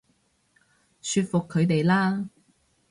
[0.99, 2.27] 說服佢哋啦